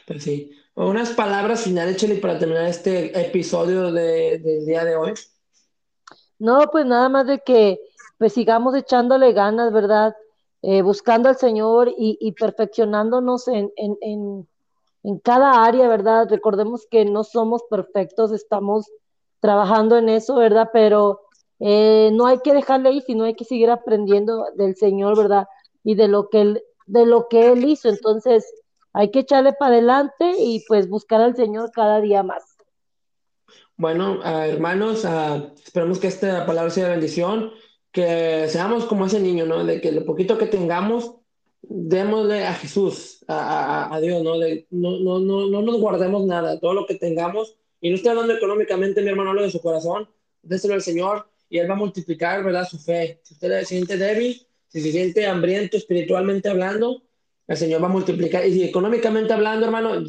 [0.05, 0.51] Pues sí.
[0.75, 5.13] Unas palabras finales, para terminar este episodio de, del día de hoy.
[6.39, 7.79] No, pues nada más de que
[8.17, 10.15] pues sigamos echándole ganas, ¿verdad?
[10.61, 16.27] Eh, buscando al Señor y, perfeccionándonos en, en cada área, ¿verdad?
[16.29, 18.87] Recordemos que no somos perfectos, estamos
[19.39, 20.71] trabajando en eso, ¿verdad?
[20.73, 21.21] Pero
[21.59, 25.47] eh, no hay que dejarle ahí, sino hay que seguir aprendiendo del Señor, ¿verdad?
[25.83, 27.89] Y de lo que él, de lo que él hizo.
[27.89, 28.51] Entonces,
[28.93, 32.54] hay que echarle para adelante y pues buscar al Señor cada día más.
[33.77, 37.51] Bueno, ah, hermanos, uh, esperamos que esta palabra sea bendición,
[37.91, 39.65] que seamos como ese niño, ¿no?
[39.65, 41.15] De que lo poquito que tengamos,
[41.61, 44.35] démosle a Jesús, a, Dios, ¿no?
[44.69, 49.01] no, no, no, nos guardemos nada, todo lo que tengamos, y no estoy hablando económicamente,
[49.01, 50.07] mi hermano, hablo de su corazón,
[50.41, 52.67] déselo al Señor y Él va a multiplicar, ¿verdad?
[52.67, 53.19] Su fe.
[53.23, 57.03] Si usted se siente débil, si se siente hambriento espiritualmente hablando,
[57.47, 58.45] el Señor va a multiplicar.
[58.45, 60.03] Y si económicamente hablando, hermano,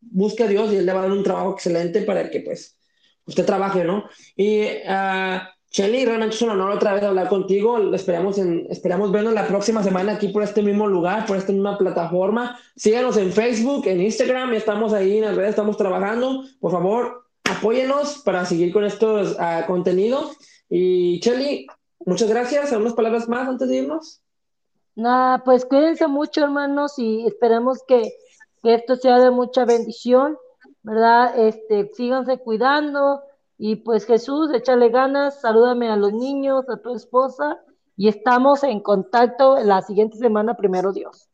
[0.00, 2.75] busque a Dios y Él le va a dar un trabajo excelente para que, pues,
[3.26, 4.04] usted trabaje, ¿no?
[4.36, 7.92] Y uh, Shelly, realmente es un honor otra vez hablar contigo.
[7.92, 11.76] Esperamos, en, esperamos vernos la próxima semana aquí por este mismo lugar, por esta misma
[11.76, 12.58] plataforma.
[12.76, 16.44] Síganos en Facebook, en Instagram, estamos ahí en las redes, estamos trabajando.
[16.60, 20.36] Por favor, apóyenos para seguir con estos uh, contenidos.
[20.70, 21.66] Y Shelly,
[22.06, 22.72] muchas gracias.
[22.72, 24.22] ¿Algunas palabras más antes de irnos?
[24.94, 28.14] Nada, pues cuídense mucho, hermanos, y esperemos que,
[28.62, 30.38] que esto sea de mucha bendición,
[30.86, 31.36] ¿verdad?
[31.36, 33.20] Este, síganse cuidando
[33.58, 37.58] y pues Jesús, échale ganas, salúdame a los niños, a tu esposa
[37.96, 41.28] y estamos en contacto la siguiente semana, primero Dios.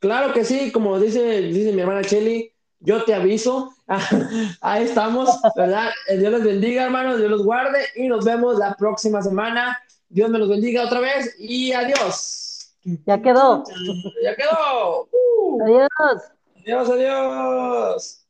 [0.00, 3.72] Claro que sí, como dice, dice mi hermana Chelly, yo te aviso.
[4.60, 5.90] Ahí estamos, ¿verdad?
[6.18, 9.78] Dios los bendiga, hermanos, Dios los guarde y nos vemos la próxima semana.
[10.08, 12.74] Dios me los bendiga otra vez y adiós.
[13.06, 13.62] Ya quedó.
[14.24, 15.08] Ya quedó.
[15.12, 15.62] Uh.
[15.62, 16.22] Adiós.
[16.64, 18.27] Adiós, adiós.